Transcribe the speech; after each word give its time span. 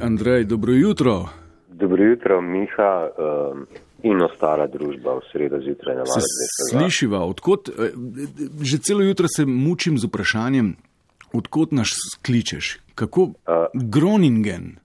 Andrej, 0.00 0.44
dobro 0.44 0.72
jutro. 0.72 1.24
Dobro 1.68 2.04
jutro, 2.04 2.40
Miha 2.40 3.08
um, 3.52 3.66
in 4.02 4.22
ostala 4.22 4.66
družba 4.66 5.14
v 5.18 5.20
sredo 5.32 5.58
zjutraj 5.60 5.96
na 5.96 6.02
Valjdu. 6.02 6.30
slišiva, 6.70 7.18
odkot, 7.24 7.68
eh, 7.68 7.90
že 8.62 8.78
celo 8.78 9.02
jutro 9.02 9.26
se 9.36 9.46
mučim 9.46 9.98
z 9.98 10.04
vprašanjem, 10.06 10.76
odkot 11.32 11.72
nas 11.72 11.88
kličeš? 12.26 12.78
Kako? 12.94 13.28
Groningen. 13.74 14.76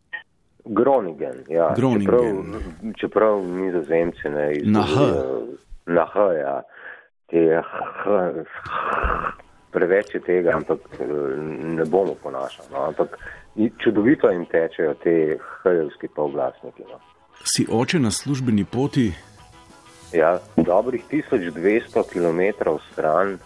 Groningen, 0.65 1.43
ja. 1.49 1.73
Groningen. 1.75 2.05
Čeprav, 2.05 2.93
čeprav 2.97 3.45
nizozemci 3.45 4.29
ne 4.29 4.51
Na 4.63 4.81
H. 4.81 4.99
Na 5.85 6.05
H, 6.05 6.19
ja. 6.33 6.61
Te 7.29 7.61
H, 7.61 8.33
preveč 9.71 10.13
je 10.13 10.19
tega, 10.21 10.51
ampak 10.55 10.79
eh, 10.99 11.05
ne 11.77 11.85
bomo 11.85 12.15
ponašali. 12.23 12.67
No. 12.71 12.85
Ampak 12.87 13.17
čudovito 13.83 14.29
jim 14.29 14.45
tečejo 14.45 14.93
te 15.03 15.37
hajevski 15.63 16.07
polglasniki. 16.15 16.83
No. 16.89 16.99
Si 17.43 17.65
oče 17.69 17.99
na 17.99 18.11
službeni 18.11 18.65
poti? 18.65 19.11
Ja, 20.13 20.39
dobrih 20.55 21.03
1200 21.11 22.03
km 22.13 22.69
stran 22.91 23.37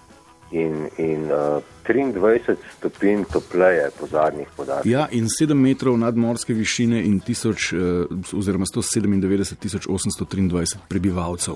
in, 0.51 0.87
in 0.97 1.31
uh, 1.31 1.63
23 1.87 2.55
stopinj 2.77 3.23
topleje 3.33 3.89
po 3.99 4.07
zadnjih 4.07 4.47
podatkih. 4.57 4.91
Ja, 4.91 5.07
in 5.11 5.27
7 5.27 5.53
metrov 5.53 5.97
nadmorske 5.97 6.53
višine 6.53 7.03
in 7.03 7.19
1000, 7.19 7.73
eh, 7.73 8.37
oziroma 8.37 8.65
197 8.65 9.87
823 9.87 10.77
prebivalcev. 10.87 11.55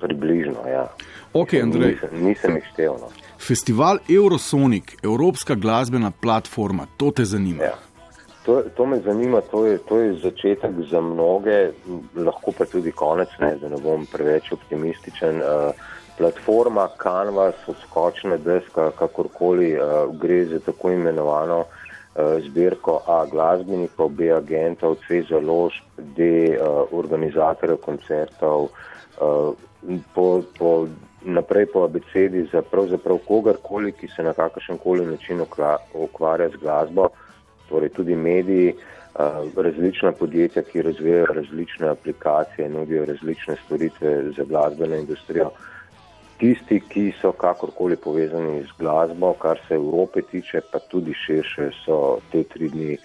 Približno, 0.00 0.64
ja. 0.68 0.88
Ok, 1.32 1.54
Andrej. 1.62 1.94
Nisem, 1.94 2.24
nisem 2.24 2.56
jih 2.56 2.66
štel. 2.72 2.96
No. 3.00 3.10
Festival 3.38 4.00
Eurosonic, 4.08 4.96
evropska 5.02 5.54
glasbena 5.54 6.10
platforma, 6.10 6.86
to 6.96 7.10
te 7.10 7.24
zanima. 7.24 7.64
Ja. 7.64 7.78
To, 8.44 8.62
to 8.76 8.86
me 8.86 9.00
zanima, 9.04 9.40
to 9.40 9.66
je, 9.66 9.78
to 9.78 9.98
je 10.00 10.14
začetek 10.22 10.70
za 10.90 11.00
mnoge, 11.00 11.70
lahko 12.16 12.52
pa 12.56 12.64
tudi 12.64 12.92
konec, 12.92 13.28
ne, 13.40 13.54
da 13.60 13.68
ne 13.68 13.76
bom 13.82 14.06
preveč 14.08 14.52
optimističen. 14.52 15.42
Uh, 15.44 15.88
platforma 16.20 16.88
Canvas, 17.02 17.54
odskočna 17.66 18.36
deska, 18.36 18.90
kakorkoli 18.98 19.72
uh, 19.76 20.16
gre 20.20 20.44
za 20.46 20.58
tako 20.60 20.90
imenovano 20.92 21.58
uh, 21.60 22.42
zbirko 22.44 23.00
A 23.06 23.24
glasbenikov, 23.30 24.08
B 24.08 24.32
agentov, 24.32 24.96
C 25.06 25.22
založb, 25.30 25.84
D 25.96 26.28
uh, 26.56 26.92
organizatorjev 26.92 27.76
koncertov, 27.76 28.68
uh, 28.68 29.54
po, 30.14 30.42
po, 30.58 30.88
naprej 31.24 31.66
po 31.72 31.84
abecedi 31.84 32.46
za 32.52 32.62
pravzaprav 32.62 33.18
kogarkoli, 33.28 33.92
ki 33.92 34.08
se 34.16 34.22
na 34.22 34.32
kakršen 34.32 34.78
koli 34.78 35.06
način 35.06 35.40
ukvarja 35.94 36.48
z 36.48 36.60
glasbo 36.60 37.08
torej 37.70 37.88
tudi 37.88 38.16
mediji, 38.16 38.74
različna 39.56 40.12
podjetja, 40.12 40.62
ki 40.62 40.82
razvijajo 40.82 41.26
različne 41.34 41.88
aplikacije, 41.88 42.68
nudijo 42.68 43.04
različne 43.04 43.56
storitve 43.64 44.32
za 44.36 44.44
glasbeno 44.44 44.96
industrijo. 44.96 45.50
Tisti, 46.38 46.80
ki 46.88 47.12
so 47.20 47.32
kakorkoli 47.32 47.96
povezani 47.96 48.62
z 48.62 48.78
glasbo, 48.78 49.32
kar 49.32 49.58
se 49.68 49.74
Evrope 49.74 50.22
tiče, 50.22 50.60
pa 50.72 50.78
tudi 50.78 51.14
širše, 51.26 51.70
so 51.84 52.18
te 52.32 52.42
tri 52.42 52.68
dni 52.68 52.96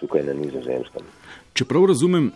tukaj 0.00 0.24
na 0.26 0.34
nizozemskem. 0.34 1.06
Čeprav 1.54 1.86
razumem, 1.86 2.32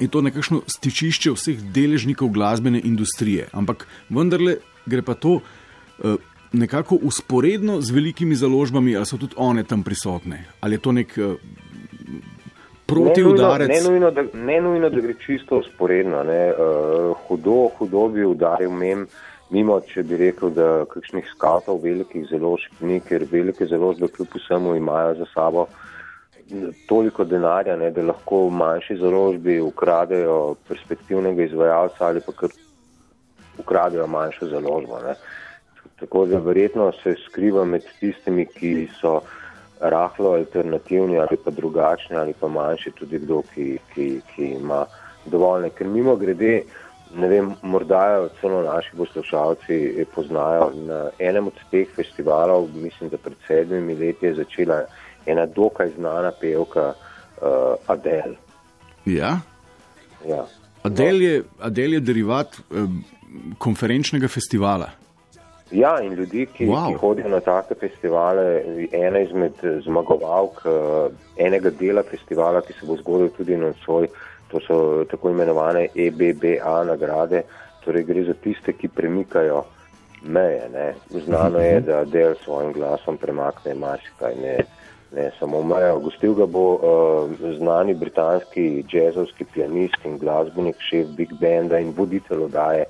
je 0.00 0.08
to 0.08 0.22
nekakšno 0.22 0.62
stičišče 0.66 1.32
vseh 1.36 1.62
deležnikov 1.74 2.32
glasbene 2.32 2.80
industrije, 2.84 3.48
ampak 3.52 3.86
vendarle 4.10 4.56
gre 4.86 5.02
pa 5.02 5.14
to 5.14 5.40
eh, 5.40 6.16
nekako 6.52 6.98
usporedno 7.02 7.80
z 7.80 7.90
velikimi 7.90 8.34
založbami, 8.34 8.96
ali 8.96 9.06
so 9.06 9.16
tudi 9.16 9.34
one 9.36 9.64
tam 9.64 9.82
prisotne, 9.82 10.44
ali 10.60 10.74
je 10.74 10.78
to 10.78 10.92
nek 10.92 11.18
eh, 11.18 11.34
protiudarec. 12.86 13.68
Ne 13.68 13.80
nujno, 13.90 14.10
ne, 14.10 14.10
nujno, 14.10 14.10
da, 14.10 14.38
ne 14.38 14.60
nujno, 14.60 14.90
da 14.90 15.00
gre 15.00 15.14
čisto 15.26 15.58
usporedno. 15.58 16.22
Ne. 16.22 16.52
Uh, 16.52 17.16
hudo, 17.26 17.68
hudo 17.78 18.08
bi 18.08 18.24
udaril 18.24 18.70
mem, 18.70 19.06
mimo, 19.50 19.78
če 19.80 20.02
bi 20.02 20.18
rekel, 20.20 20.52
da 20.56 20.84
kakšnih 20.90 21.30
skatov 21.30 21.80
velikih 21.84 22.26
založb 22.30 22.82
ni, 22.84 23.00
ker 23.00 23.24
velike 23.30 23.66
založbe 23.70 24.10
kljub 24.12 24.36
vsemu 24.36 24.76
imajo 24.76 25.14
za 25.22 25.30
sabo 25.34 25.66
toliko 26.88 27.24
denarja, 27.24 27.76
ne, 27.76 27.90
da 27.90 28.02
lahko 28.02 28.48
manjši 28.50 28.96
založbi 28.96 29.60
ukradejo 29.60 30.54
perspektivnega 30.68 31.42
izvajalca 31.42 32.06
ali 32.06 32.20
pa 32.26 32.32
kar 32.32 32.50
ukradejo 33.58 34.06
manjšo 34.06 34.46
založbo. 34.46 34.98
Ne. 35.06 35.14
Tako 36.00 36.26
da 36.26 36.38
verjetno 36.38 36.92
se 37.02 37.14
skriva 37.26 37.64
med 37.64 37.84
tistimi, 38.00 38.46
ki 38.46 38.88
so 39.00 39.20
rahlo 39.80 40.32
alternativni 40.38 41.18
ali 41.18 41.36
pa 41.44 41.50
drugačni 41.50 42.16
ali 42.16 42.34
pa 42.40 42.48
manjši 42.48 42.90
tudi 42.90 43.18
kdo, 43.18 43.42
ki, 43.54 43.78
ki, 43.94 44.08
ki 44.34 44.44
ima 44.60 44.86
dovolj. 45.26 45.70
Ker 45.78 45.86
mimo 45.86 46.16
grede, 46.16 46.62
ne 47.14 47.28
vem, 47.28 47.52
morda 47.62 48.28
celo 48.40 48.62
naši 48.62 48.96
poslušalci 48.96 50.06
poznajo 50.14 50.70
na 50.86 51.00
enem 51.18 51.46
od 51.46 51.64
teh 51.70 51.88
festivalov, 51.96 52.68
mislim, 52.74 53.10
da 53.10 53.18
pred 53.18 53.36
sedmimi 53.46 53.94
leti 53.94 54.26
je 54.26 54.34
začela 54.34 54.82
ena 55.26 55.46
dokaj 55.46 55.90
znana 55.96 56.32
pevka 56.40 56.92
uh, 56.92 57.74
Adele. 57.86 58.36
Ja? 59.04 59.40
Ja. 60.28 60.46
Adel 60.82 61.20
je, 61.22 61.42
Adel 61.60 61.92
je 61.92 62.00
derivat 62.00 62.56
eh, 62.58 62.86
konferenčnega 63.58 64.28
festivala. 64.28 64.90
Ja, 65.70 66.00
in 66.02 66.12
ljudi, 66.12 66.46
ki, 66.46 66.66
Wow. 66.66 66.88
ki 66.88 66.98
hodijo 67.00 67.28
na 67.28 67.40
take 67.40 67.74
festivale, 67.80 68.62
ena 68.92 69.18
izmed 69.18 69.52
eh, 69.62 69.78
zmagovalk 69.84 70.62
eh, 70.66 71.14
enega 71.46 71.70
dela 71.70 72.02
festivala, 72.02 72.60
ki 72.60 72.72
se 72.72 72.86
bo 72.86 72.96
zgodil 72.96 73.30
tudi 73.36 73.56
na 73.56 73.72
svoj, 73.84 74.08
to 74.50 74.60
so 74.66 75.04
tako 75.10 75.30
imenovane 75.30 75.86
EBBA 75.94 76.84
nagrade, 76.84 77.42
torej 77.84 78.04
gre 78.04 78.24
za 78.24 78.34
tiste, 78.34 78.72
ki 78.72 78.88
premikajo 78.88 79.64
meje. 80.22 80.68
Ne. 80.72 80.94
Znano 81.24 81.58
je, 81.58 81.80
da 81.80 82.04
del 82.04 82.34
svojim 82.44 82.72
glasom 82.72 83.16
premakne 83.16 83.74
marsikaj, 83.74 84.34
ne, 84.42 84.58
ne 85.14 85.30
samo 85.38 85.62
mejo. 85.62 85.98
Gostil 85.98 86.34
ga 86.34 86.46
bo 86.46 86.64
uh, 86.74 87.50
znani 87.58 87.94
britanski 87.94 88.84
jazzovski 88.92 89.44
pianist 89.54 90.04
in 90.04 90.18
glasbenik, 90.18 90.80
šef 90.80 91.12
Big 91.16 91.34
Banda 91.40 91.78
in 91.78 91.92
voditelj 91.96 92.48
odaje 92.48 92.84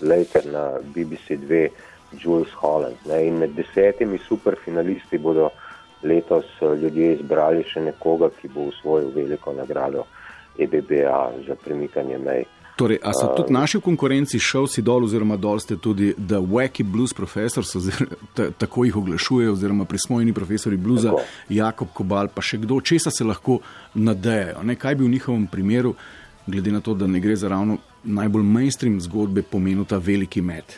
Later 0.00 0.46
na 0.52 0.70
BBC 0.94 1.38
2. 1.48 1.68
Jules 2.12 2.52
Holland. 2.52 2.96
Ne, 3.04 3.26
in 3.26 3.38
med 3.38 3.50
desetimi 3.56 4.18
superfinalisti 4.18 5.18
bodo 5.18 5.50
letos 6.02 6.44
eh, 6.60 6.74
ljudje 6.80 7.12
izbrali 7.14 7.64
še 7.66 7.82
nekoga, 7.88 8.30
ki 8.40 8.50
bo 8.54 8.68
usvojil 8.70 9.10
veliko 9.14 9.52
nagrado 9.56 10.06
EBBA 10.58 11.20
za 11.46 11.56
premikanje 11.64 12.18
mej. 12.18 12.44
Torej, 12.76 12.98
a 13.02 13.12
so 13.16 13.30
tudi 13.32 13.54
naši 13.56 13.78
v 13.78 13.86
konkurenci 13.88 14.36
šel 14.36 14.66
si 14.68 14.82
dol, 14.84 15.06
oziroma 15.08 15.38
dol 15.40 15.56
ste 15.64 15.78
tudi 15.80 16.10
The 16.12 16.36
Wacky 16.36 16.84
Blues 16.84 17.14
Professors, 17.16 17.72
oziroma 17.72 18.18
ta, 18.36 18.50
tako 18.52 18.84
jih 18.84 18.96
oglašujejo, 19.00 19.52
oziroma 19.56 19.84
prismojeni 19.88 20.34
profesori 20.36 20.76
bluza, 20.76 21.14
Tako. 21.16 21.24
Jakob 21.48 21.88
Kobal, 21.96 22.28
pa 22.28 22.44
še 22.44 22.60
kdo, 22.60 22.80
česa 22.84 23.08
se 23.10 23.24
lahko 23.24 23.62
nadejajo. 23.94 24.60
Ne, 24.68 24.76
kaj 24.76 24.98
bi 25.00 25.06
v 25.06 25.14
njihovem 25.14 25.46
primeru, 25.48 25.94
glede 26.46 26.74
na 26.74 26.80
to, 26.84 26.94
da 26.94 27.08
ne 27.08 27.20
gre 27.20 27.36
za 27.36 27.48
ravno 27.48 27.78
najbolj 28.04 28.44
mainstream 28.44 29.00
zgodbe, 29.00 29.42
pomenil 29.42 29.88
ta 29.88 29.96
veliki 29.96 30.42
met? 30.44 30.76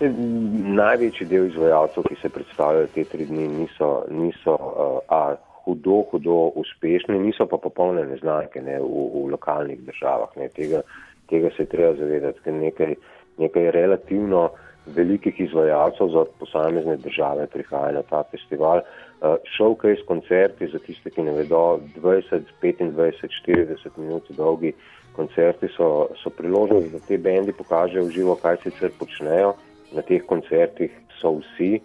Se, 0.00 0.10
največji 0.10 1.28
del 1.30 1.46
izvajalcev, 1.52 2.08
ki 2.10 2.18
se 2.22 2.32
predstavljajo 2.34 2.90
te 2.94 3.04
tri 3.04 3.28
dni, 3.28 3.46
niso, 3.54 3.90
niso 4.10 4.56
uh, 4.58 4.98
a, 5.06 5.36
hudo, 5.64 6.02
hudo 6.10 6.40
uspešni, 6.58 7.18
niso 7.22 7.46
pa 7.46 7.60
popolne 7.62 8.02
neznanke 8.08 8.62
ne, 8.64 8.80
v, 8.80 9.06
v 9.14 9.24
lokalnih 9.36 9.80
državah. 9.86 10.34
Ne. 10.40 10.48
Tega, 10.56 10.82
tega 11.30 11.50
se 11.56 11.62
je 11.62 11.72
treba 11.72 11.94
zavedati, 11.94 12.42
ker 12.44 12.54
nekaj, 12.54 12.94
nekaj 13.38 13.70
relativno 13.70 14.50
velikih 14.86 15.40
izvajalcev 15.40 16.08
za 16.08 16.24
posamezne 16.38 16.96
države 16.96 17.46
prihaja 17.46 17.92
na 17.92 18.02
ta 18.02 18.22
festival. 18.30 18.80
Uh, 18.80 19.36
showcase 19.56 20.04
koncerti 20.06 20.66
za 20.72 20.78
tiste, 20.78 21.10
ki 21.10 21.22
ne 21.22 21.32
vedo, 21.32 21.80
20, 21.96 22.40
25, 22.62 23.28
40 23.46 23.98
minut 23.98 24.30
dolgi 24.30 24.72
koncerti 25.16 25.68
so, 25.76 26.08
so 26.22 26.30
priložnosti, 26.30 26.90
da 26.90 26.98
te 27.08 27.18
bendi 27.18 27.52
pokažejo 27.52 28.04
v 28.04 28.14
živo, 28.16 28.36
kaj 28.42 28.62
sicer 28.64 28.90
počnejo. 28.98 29.54
Na 29.92 30.02
teh 30.06 30.22
koncertih 30.26 30.92
so 31.20 31.34
vsi, 31.40 31.80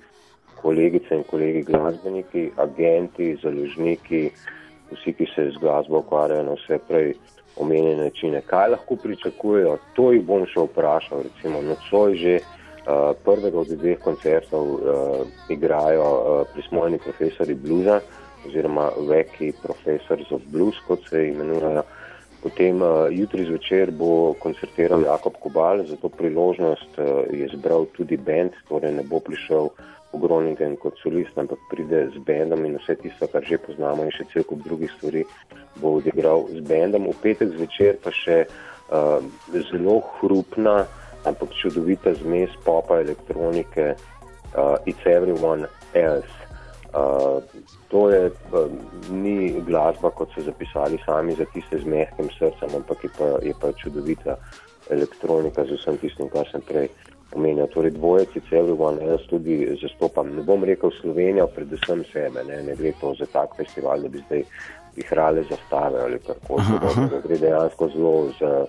kolegice 0.62 1.18
in 1.18 1.24
kolegi 1.28 1.64
glasbeniki, 1.68 2.52
agenti, 2.58 3.34
založniki, 3.42 4.30
vsi, 4.92 5.14
ki 5.14 5.28
se 5.36 5.50
z 5.52 5.62
glasbo 5.62 6.00
ukvarjajo 6.04 6.44
na 6.44 6.58
vse 6.60 6.80
prej 6.88 7.14
omenjene 7.58 8.04
načine. 8.04 8.42
Kaj 8.42 8.70
lahko 8.70 8.96
pričakujejo, 8.96 9.78
to 9.96 10.12
jih 10.12 10.24
bom 10.26 10.46
še 10.46 10.68
vprašal. 10.68 11.24
Recimo, 11.30 11.62
nocoj 11.64 12.18
že 12.20 12.36
uh, 12.42 13.12
prvega 13.26 13.60
od 13.60 13.72
dveh 13.72 14.00
koncertov 14.04 14.74
uh, 14.76 14.80
igrajo 15.50 16.06
uh, 16.06 16.48
prismojeni 16.54 17.00
profesori 17.00 17.56
bluza 17.56 18.02
oziroma 18.46 18.92
veki 19.10 19.54
profesors 19.64 20.32
of 20.32 20.42
blues, 20.54 20.78
kot 20.88 21.08
se 21.10 21.30
imenujejo. 21.32 21.84
Potem 22.44 22.82
uh, 22.84 23.08
jutri 23.10 23.46
zvečer 23.48 23.90
bo 23.92 24.36
koncertiral 24.40 25.02
Jakob 25.02 25.40
Kobal, 25.42 25.82
za 25.88 25.98
to 25.98 26.12
priložnost 26.14 27.00
uh, 27.00 27.26
je 27.34 27.50
zbral 27.56 27.88
tudi 27.98 28.18
bend, 28.18 28.54
torej 28.70 28.94
ne 29.00 29.04
bo 29.04 29.20
prišel 29.20 29.72
Groningen 30.22 30.78
kot 30.82 30.98
solist, 31.02 31.38
ampak 31.38 31.60
pride 31.70 32.10
z 32.14 32.22
bendom 32.26 32.66
in 32.66 32.78
vse 32.80 32.96
tisto, 33.02 33.28
kar 33.28 33.44
že 33.44 33.60
poznamo 33.62 34.06
in 34.06 34.14
še 34.16 34.28
cel 34.34 34.46
kup 34.48 34.64
drugih 34.66 34.92
stvari 34.98 35.26
bo 35.82 35.98
odigral 36.00 36.48
z 36.52 36.62
bendom. 36.66 37.10
V 37.12 37.18
petek 37.24 37.52
zvečer 37.56 38.00
pa 38.04 38.14
še 38.16 38.46
uh, 38.46 39.20
zelo 39.52 40.02
hrupna, 40.20 40.86
ampak 41.26 41.54
čudovita 41.58 42.14
zmes 42.22 42.54
popa 42.64 43.02
elektronike 43.02 43.96
uh, 43.96 44.78
It's 44.86 45.04
Everyone 45.06 45.68
Else. 45.94 46.36
Uh, 46.96 47.44
to 47.92 48.08
je, 48.10 48.32
uh, 48.32 48.72
ni 49.12 49.52
glasba, 49.68 50.12
kot 50.16 50.32
so 50.32 50.46
zapisali 50.46 50.96
sami 51.04 51.36
za 51.36 51.44
tiste 51.52 51.82
z 51.82 51.84
mehkim 51.84 52.32
srcem, 52.40 52.72
ampak 52.72 53.04
je 53.04 53.12
pa, 53.18 53.28
je 53.44 53.54
pa 53.60 53.74
čudovita 53.76 54.40
elektronika 54.90 55.66
z 55.66 55.76
vsem 55.76 55.98
tistim, 56.00 56.30
kar 56.30 56.48
sem 56.48 56.64
prej 56.64 56.88
omenjal. 57.36 57.68
Torej, 57.74 57.92
dvojec 57.92 58.36
je 58.36 58.42
cel 58.50 58.72
one, 58.80 59.06
jaz 59.06 59.28
tudi 59.30 59.78
zastopam. 59.82 60.32
Ne 60.36 60.44
bom 60.44 60.64
rekel 60.64 60.92
Slovenijo, 61.02 61.48
predvsem 61.56 62.04
sebe, 62.12 62.44
ne, 62.48 62.64
ne 62.64 62.76
gre 62.76 62.94
to 63.02 63.14
za 63.20 63.28
tak 63.32 63.56
festival, 63.58 64.02
da 64.02 64.10
bi 64.10 64.24
zdaj 64.26 64.44
vihrale 64.96 65.44
zastave 65.50 66.02
ali 66.02 66.20
kako 66.20 66.48
koli. 66.48 67.10
Da 67.12 67.20
gre 67.28 67.38
dejansko 67.38 67.90
zelo 67.96 68.28
za, 68.40 68.66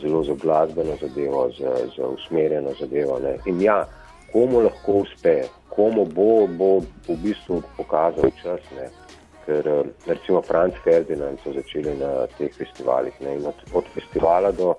zelo 0.00 0.24
za 0.24 0.34
glasbeno 0.42 0.96
zadevo, 1.00 1.48
za, 1.58 1.76
za 1.96 2.06
usmerjeno 2.06 2.70
zadevo. 2.80 3.18
Ne. 3.18 3.36
In 3.46 3.62
ja, 3.62 3.84
komu 4.32 4.60
lahko 4.60 4.92
uspe, 4.92 5.42
komu 5.68 6.04
bo, 6.04 6.46
bo 6.46 6.78
v 7.08 7.16
bistvu 7.22 7.62
pokazal 7.76 8.30
čas. 8.42 8.60
Ne. 8.76 8.90
Ker 9.46 9.66
recimo 10.06 10.42
Franz 10.42 10.74
Ferdinand 10.84 11.38
so 11.44 11.52
začeli 11.52 11.96
na 11.98 12.26
teh 12.38 12.52
festivalih. 12.54 13.14
Ne, 13.20 13.38
od, 13.46 13.62
od 13.72 13.84
festivala 13.94 14.52
do 14.52 14.74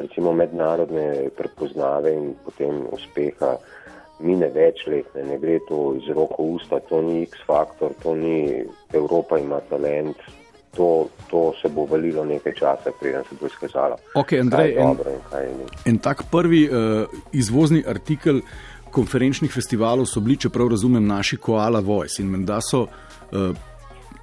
recimo 0.00 0.32
mednarodne 0.32 1.28
prepoznave 1.36 2.12
in 2.12 2.34
potem 2.44 2.82
uspeha 2.92 3.56
mine 4.20 4.50
več 4.52 4.84
let, 4.86 5.08
ne, 5.16 5.24
ne 5.32 5.38
gre 5.40 5.58
to 5.68 5.94
iz 5.96 6.08
roko 6.14 6.44
usta, 6.56 6.80
to 6.88 7.00
ni 7.02 7.22
X-faktor, 7.24 7.94
to 8.02 8.14
ni 8.14 8.62
Evropa 8.92 9.38
ima 9.40 9.60
talent, 9.70 10.16
to, 10.76 11.08
to 11.30 11.52
se 11.62 11.68
bo 11.72 11.86
valilo 11.90 12.24
nekaj 12.24 12.54
časa, 12.58 12.92
preden 13.00 13.24
se 13.28 13.38
bo 13.40 13.48
izkazalo. 13.48 13.96
Ok, 14.14 14.36
Andrej, 14.40 14.76
en, 14.76 15.64
en 15.86 15.98
tak 15.98 16.26
prvi 16.30 16.66
uh, 16.68 17.08
izvozni 17.32 17.82
artikel 17.86 18.42
konferenčnih 18.90 19.52
festivalov 19.52 20.06
so 20.10 20.20
bili, 20.20 20.36
čeprav 20.36 20.68
razumem, 20.68 21.06
naši 21.06 21.36
Koala 21.36 21.80
Voice 21.80 22.22
in 22.22 22.30
menda 22.30 22.60
so 22.60 22.84
uh, 22.84 23.50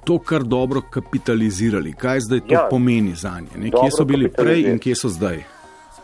to 0.04 0.18
kar 0.18 0.44
dobro 0.44 0.80
kapitalizirali. 0.90 1.92
Kaj 1.92 2.20
zdaj 2.20 2.40
to 2.40 2.54
ja, 2.54 2.66
pomeni 2.70 3.14
za 3.14 3.40
nje? 3.40 3.70
Kje 3.70 3.90
so 3.96 4.04
bili 4.04 4.30
prej 4.32 4.68
in 4.70 4.78
kje 4.78 4.94
so 4.96 5.08
zdaj? 5.12 5.42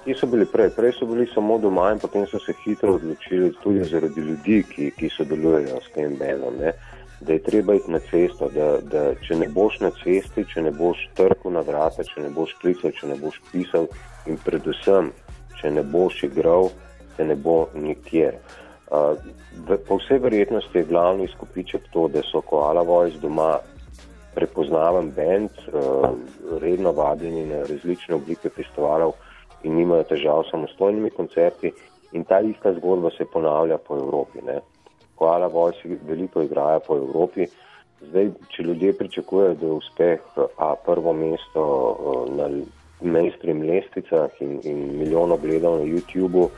Kje 0.04 0.14
so 0.20 0.26
bili 0.26 0.44
prej? 0.46 0.68
Prej 0.76 0.92
so 0.98 1.06
bili 1.06 1.24
samo 1.34 1.58
doma 1.58 1.86
in 1.92 1.98
potem 1.98 2.26
so 2.26 2.38
se 2.38 2.52
hitro 2.64 2.94
odločili 2.94 3.52
tudi 3.62 3.84
zaradi 3.84 4.20
ljudi, 4.20 4.64
ki, 4.68 4.90
ki 4.98 5.08
sodelujejo 5.16 5.80
s 5.80 5.92
tem 5.94 6.16
bendom, 6.18 6.58
ne? 6.60 6.72
da 7.20 7.32
je 7.32 7.42
treba 7.42 7.74
iti 7.74 7.90
na 7.90 7.98
cesto, 7.98 8.50
da, 8.52 8.66
da 8.82 9.14
če 9.24 9.38
ne 9.40 9.48
boš 9.48 9.78
na 9.80 9.90
cesti, 10.02 10.44
če 10.44 10.66
ne 10.66 10.72
boš 10.76 11.06
trkal 11.16 11.54
na 11.56 11.62
vrata, 11.64 12.04
če 12.04 12.20
ne 12.20 12.28
boš 12.34 12.52
klical, 12.60 12.92
če 12.92 13.08
ne 13.08 13.16
boš 13.16 13.40
pisal 13.52 13.88
in 14.28 14.36
predvsem, 14.44 15.08
če 15.60 15.70
ne 15.72 15.86
boš 15.94 16.24
igral, 16.28 16.68
se 17.16 17.24
ne 17.24 17.36
bo 17.36 17.70
nikjer. 17.72 18.36
Uh, 18.92 19.16
po 19.88 19.96
vsej 20.02 20.20
verjetnosti 20.20 20.78
je 20.78 20.88
glavni 20.90 21.30
izkupiček 21.30 21.88
to, 21.94 22.10
da 22.12 22.20
so 22.28 22.42
Koala 22.44 22.82
Voice 22.84 23.22
doma 23.22 23.54
prepoznaven 24.34 25.08
bend, 25.16 25.64
uh, 25.72 26.10
redno 26.60 26.92
vabljeni 26.92 27.46
na 27.54 27.62
različne 27.64 28.18
oblike 28.18 28.52
festivalov 28.52 29.16
in 29.64 29.76
nimajo 29.76 30.04
težav 30.12 30.44
s 30.44 30.52
samostojnimi 30.52 31.10
koncerti. 31.10 31.72
In 32.12 32.24
ta 32.24 32.40
ista 32.40 32.72
zgodba 32.76 33.10
se 33.10 33.24
ponavlja 33.24 33.78
po 33.78 33.96
Evropi. 33.96 34.42
Ne. 34.46 34.60
Koala 35.14 35.46
Vojsi 35.46 35.98
veliko 36.08 36.42
igrajo 36.42 36.80
po 36.86 36.96
Evropi. 36.96 37.46
Zdaj, 38.04 38.30
če 38.52 38.62
ljudje 38.62 38.92
pričakujejo, 38.98 39.54
da 39.54 39.66
je 39.66 39.72
uspeh 39.72 40.38
a 40.58 40.74
prvo 40.86 41.12
mesto 41.12 41.64
na 42.36 42.48
mainstream 43.00 43.62
lestvicah 43.62 44.30
in, 44.40 44.60
in 44.62 44.84
milijon 44.98 45.32
ogledov 45.32 45.78
na 45.80 45.88
YouTubu, 45.88 46.48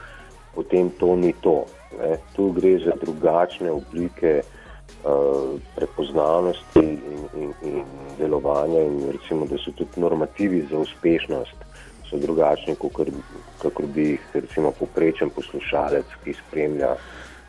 potem 0.54 0.90
to 0.98 1.16
ni 1.16 1.32
to. 1.40 1.64
Ne. 2.00 2.16
Tu 2.36 2.50
gre 2.58 2.76
za 2.84 2.96
drugačne 3.00 3.70
oblike 3.70 4.40
uh, 4.42 5.54
prepoznavnosti 5.76 6.84
in, 6.84 7.22
in, 7.42 7.54
in 7.62 7.84
delovanja 8.18 8.82
in 8.82 8.98
recimo, 9.12 9.46
da 9.46 9.56
so 9.58 9.72
tudi 9.72 10.00
normativi 10.00 10.66
za 10.70 10.78
uspešnost 10.78 11.66
so 12.10 12.18
drugačni, 12.18 12.74
kot 12.76 13.84
bi 13.94 14.10
jih 14.10 14.26
recimo 14.34 14.72
poprečen 14.78 15.30
poslušalec, 15.30 16.18
ki 16.24 16.34
spremlja 16.46 16.94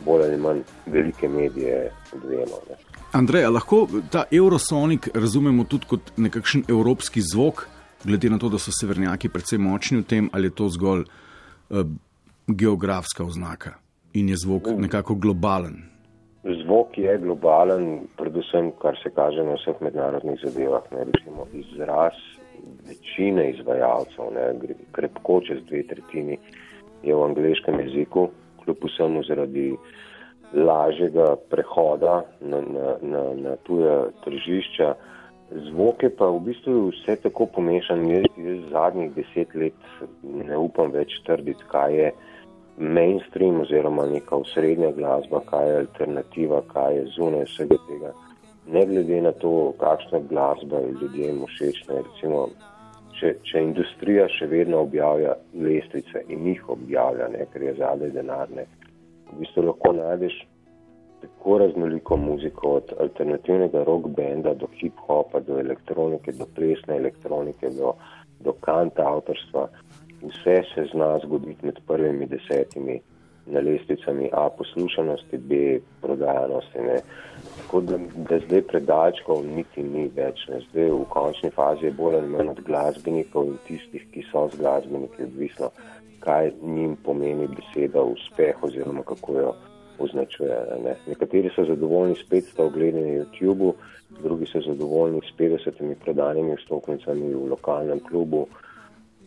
bolj 0.05 0.23
ali 0.23 0.37
manj 0.37 0.61
velike 0.85 1.29
medije, 1.29 1.91
odvemo. 2.13 2.61
Andrej, 3.11 3.47
lahko 3.47 3.87
ta 4.11 4.23
Eurosonik 4.31 5.09
razumemo 5.13 5.63
tudi 5.63 5.85
kot 5.89 6.11
nekakšen 6.17 6.63
evropski 6.69 7.21
zvok, 7.21 7.67
glede 8.03 8.29
na 8.29 8.37
to, 8.37 8.49
da 8.49 8.59
so 8.59 8.71
severnjaki 8.71 9.29
predvsem 9.29 9.61
močni 9.61 10.01
v 10.01 10.03
tem, 10.03 10.29
ali 10.33 10.47
je 10.47 10.55
to 10.55 10.69
zgolj 10.69 11.03
uh, 11.03 11.85
geografska 12.47 13.23
oznaka 13.23 13.77
in 14.13 14.29
je 14.29 14.37
zvok 14.37 14.67
mm. 14.67 14.81
nekako 14.81 15.15
globalen. 15.15 15.83
Zvok 16.63 16.97
je 16.97 17.17
globalen, 17.17 18.07
predvsem 18.17 18.71
kar 18.81 18.95
se 19.03 19.09
kaže 19.15 19.43
na 19.43 19.57
vseh 19.59 19.81
mednarodnih 19.81 20.39
zadevah, 20.43 20.83
ne 20.91 21.03
recimo 21.03 21.47
izraz 21.53 22.15
večine 22.87 23.49
izvajalcev, 23.51 24.31
ne, 24.35 24.75
krepko 24.91 25.41
čez 25.47 25.63
dve 25.69 25.83
tretjini, 25.87 26.37
je 27.03 27.15
v 27.15 27.23
angliškem 27.23 27.79
jeziku, 27.79 28.29
kljub 28.63 28.83
vsemu 28.83 29.23
zaradi 29.23 29.69
lažjega 30.53 31.35
prehoda 31.49 32.21
na, 32.41 32.61
na, 32.61 32.95
na, 33.01 33.23
na 33.35 33.55
tuja 33.63 34.07
tržišča. 34.23 34.93
Zvok 35.69 36.03
je 36.03 36.09
pa 36.11 36.27
v 36.27 36.39
bistvu 36.43 36.89
vse 36.91 37.15
tako 37.23 37.45
pomešan. 37.55 38.03
Jaz, 38.11 38.25
jaz 38.35 38.63
zadnjih 38.71 39.13
deset 39.15 39.55
let 39.55 39.91
ne 40.23 40.57
upam 40.57 40.91
več 40.91 41.15
trditi, 41.27 41.63
kaj 41.71 41.95
je 41.95 42.11
mainstream 42.77 43.61
oziroma 43.63 44.05
neka 44.11 44.35
osrednja 44.35 44.91
glasba, 44.91 45.41
kaj 45.47 45.69
je 45.69 45.83
alternativa, 45.83 46.61
kaj 46.73 46.97
je 46.97 47.05
zunaj 47.15 47.47
vsega 47.47 47.79
tega 47.87 48.13
ne 48.67 48.85
glede 48.85 49.21
na 49.21 49.31
to, 49.31 49.73
kakšna 49.79 50.19
glasba 50.29 50.79
je 50.83 50.95
ljudem 51.01 51.45
všečna. 51.45 52.01
Recimo, 52.07 52.47
če, 53.19 53.33
če 53.47 53.63
industrija 53.63 54.27
še 54.35 54.49
vedno 54.51 54.83
objavlja 54.85 55.37
lestvice 55.53 56.23
in 56.27 56.45
jih 56.51 56.69
objavlja, 56.69 57.31
ne, 57.33 57.47
ker 57.53 57.65
je 57.69 57.73
zadaj 57.79 58.13
denarne, 58.15 58.67
v 59.31 59.41
bistvu 59.41 59.65
lahko 59.69 59.93
najdeš 59.97 60.37
tako 61.21 61.57
raznoliko 61.63 62.17
muziko, 62.17 62.75
od 62.79 62.93
alternativnega 62.99 63.83
rock 63.87 64.07
benda 64.17 64.53
do 64.53 64.69
hip-hopa, 64.79 65.41
do 65.47 65.59
elektronike, 65.59 66.35
do 66.37 66.45
plesne 66.55 66.99
elektronike, 67.01 67.71
do, 67.73 67.95
do 68.45 68.53
kanta 68.61 69.07
avtorstva. 69.15 69.67
Vse 70.21 70.61
se 70.73 70.85
zna 70.91 71.17
zgoditi 71.23 71.65
med 71.65 71.79
prvimi 71.87 72.25
desetimi 72.29 72.99
na 73.47 73.59
lestvicami 73.59 74.29
A 74.33 74.49
poslušanosti, 74.49 75.37
B 75.37 75.79
prodajanosti. 76.01 76.79
Ne. 76.79 76.99
Tako 77.57 77.81
da, 77.81 77.99
da 78.29 78.39
zdaj 78.39 78.61
predalčkov 78.61 79.45
niti 79.45 79.83
ni 79.83 80.07
več. 80.15 80.47
Ne. 80.49 80.61
Zdaj 80.69 80.91
v 80.91 81.05
končni 81.09 81.51
fazi 81.55 81.87
je 81.87 81.91
bolj 81.91 82.19
ali 82.19 82.33
manj 82.33 82.53
od 82.55 82.61
glasbenikov 82.67 83.47
in 83.51 83.57
tistih, 83.67 84.05
ki 84.11 84.25
so 84.31 84.47
z 84.53 84.59
glasbeniki 84.59 85.23
odvisno, 85.23 85.71
kaj 86.19 86.51
njim 86.61 86.97
pomeni 87.03 87.47
beseda 87.47 88.03
uspeh 88.03 88.63
oziroma 88.63 89.03
kako 89.07 89.39
jo 89.39 89.55
označuje. 89.99 90.57
Ne. 90.83 90.95
Nekateri 91.07 91.49
so 91.55 91.65
zadovoljni 91.65 92.15
s 92.15 92.29
500 92.29 92.65
ogledi 92.67 93.01
na 93.01 93.13
YouTubu, 93.19 93.73
drugi 94.23 94.45
so 94.45 94.61
zadovoljni 94.61 95.21
s 95.25 95.33
50 95.39 95.95
prodanimi 96.03 96.55
vstopnicami 96.55 97.33
v 97.33 97.49
lokalnem 97.49 97.99
klubu 97.99 98.47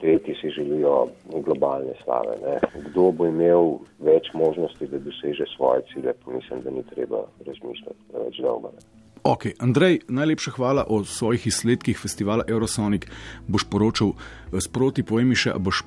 tretji 0.00 0.34
si 0.40 0.50
želijo 0.50 1.06
globalne 1.44 1.94
slave. 2.04 2.36
Ne. 2.44 2.56
Kdo 2.90 3.10
bo 3.12 3.26
imel 3.26 3.78
več 3.98 4.32
možnosti, 4.34 4.86
da 4.86 4.98
doseže 4.98 5.44
svoje 5.56 5.82
cilje, 5.92 6.14
mislim, 6.26 6.62
da 6.64 6.70
ni 6.70 6.82
treba 6.94 7.24
razmišljati 7.46 8.00
več 8.24 8.40
dolgo. 8.40 8.72
Ne. 8.74 9.00
Ok, 9.22 9.46
Andrej, 9.58 10.00
najlepša 10.08 10.50
hvala 10.50 10.84
o 10.88 11.04
svojih 11.04 11.46
izsledkih 11.46 11.98
festivala 11.98 12.44
Eurosonic. 12.48 13.04
Boš 13.48 13.68
poročal 13.70 14.14
eh, 14.16 14.60
sproti, 14.64 15.04
povej 15.04 15.28
mi 15.28 15.36
še, 15.36 15.52
a, 15.52 15.58
boš, 15.60 15.84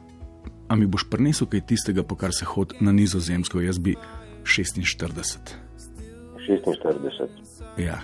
a 0.70 0.78
mi 0.78 0.86
boš 0.86 1.08
prinesel 1.10 1.50
kaj 1.50 1.66
tistega, 1.74 2.06
po 2.06 2.16
kar 2.16 2.34
se 2.34 2.46
hod 2.46 2.78
na 2.82 2.94
nizozemsko, 2.94 3.62
jaz 3.66 3.82
bi 3.82 3.98
46. 4.46 5.58
46. 6.44 7.54
Ja. 7.78 7.98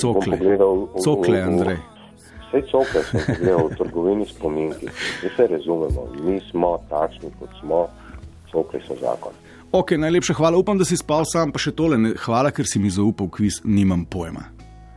Cokle. 0.00 0.38
Cokle, 1.04 1.42
Andrej. 1.42 1.99
Vse 2.50 2.66
čoke 2.66 3.02
sem 3.06 3.36
gledal 3.38 3.68
v 3.70 3.76
trgovini 3.78 4.26
spominki. 4.26 4.90
Mi 5.22 5.28
se 5.36 5.46
razumemo, 5.46 6.08
mi 6.24 6.40
smo 6.50 6.78
takšni, 6.90 7.30
kot 7.38 7.50
smo, 7.60 7.86
čoke 8.50 8.80
so 8.86 8.96
zakon. 8.98 9.32
Ok, 9.72 9.90
najlepša 9.90 10.34
hvala. 10.34 10.58
Upam, 10.58 10.78
da 10.78 10.84
si 10.84 10.96
spal 10.98 11.22
sam, 11.30 11.52
pa 11.54 11.62
še 11.62 11.70
tole. 11.78 11.94
Hvala, 12.18 12.50
ker 12.50 12.66
si 12.66 12.82
mi 12.82 12.90
zaupal 12.90 13.30
kviz, 13.30 13.60
nimam 13.62 14.02
pojma. 14.02 14.48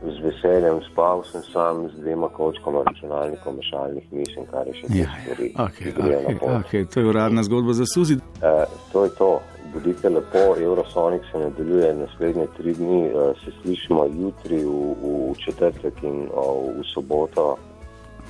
Z 0.02 0.18
veseljem 0.20 0.82
spal 0.90 1.22
sem 1.30 1.46
sam 1.52 1.86
z 1.88 2.02
dvema 2.02 2.28
kočkama 2.34 2.82
računalnikov, 2.90 3.54
mešalnih 3.56 4.10
mišljenj, 4.10 4.48
kar 4.50 4.66
je 4.66 4.74
še 4.80 4.90
nekaj 4.90 4.98
ja, 4.98 5.06
ja. 5.06 5.22
stvari. 5.22 5.48
Okay, 5.66 5.94
okay, 5.94 6.50
okay. 6.58 6.82
To 6.90 7.00
je 7.00 7.06
uradna 7.14 7.46
zgodba 7.46 7.72
za 7.78 7.86
Suzi. 7.86 8.18
Uh, 8.42 8.66
to 8.92 9.06
je 9.06 9.14
to. 9.14 9.30
Budite 9.74 10.08
lepo, 10.08 10.54
Eurosonic 10.60 11.22
se 11.32 11.38
nadaljuje 11.38 11.94
naslednje 11.94 12.46
tri 12.56 12.74
dni, 12.74 13.10
se 13.44 13.50
slišimo 13.62 14.04
jutri 14.04 14.64
v, 14.64 14.94
v 15.02 15.34
četrtek 15.44 16.02
in 16.02 16.28
v 16.78 16.84
soboto. 16.94 17.56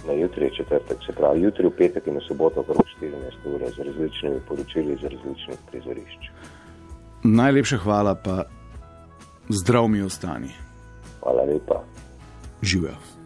Na 0.07 0.13
jutri 0.13 0.45
je 0.45 0.51
četrtek, 0.51 0.99
se 1.07 1.13
pravi, 1.13 1.43
jutri 1.43 1.69
v 1.69 1.77
petek 1.79 2.07
in 2.07 2.17
v 2.17 2.25
soboto, 2.29 2.63
kar 2.63 2.77
14 2.77 3.55
ure, 3.55 3.71
z 3.71 3.79
različnimi 3.79 4.41
poročili 4.49 4.93
iz 4.93 5.03
različnih 5.03 5.59
prizorišč. 5.71 6.31
Najlepša 7.25 7.79
hvala, 7.79 8.15
pa 8.15 8.45
zdrav 9.49 9.89
mi 9.89 10.03
ostani. 10.03 10.53
Hvala 11.21 11.45
lepa. 11.45 11.83
Živijo. 12.63 13.24